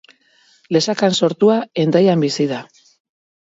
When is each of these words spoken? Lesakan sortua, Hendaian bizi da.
Lesakan 0.75 1.13
sortua, 1.21 1.59
Hendaian 1.85 2.27
bizi 2.27 2.51
da. 2.57 2.65